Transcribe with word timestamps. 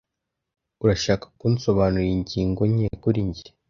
Urashaka 0.83 1.25
kunsobanurira 1.39 2.13
ingingo 2.17 2.61
nke 2.71 2.89
kuri 3.03 3.19
njye? 3.27 3.45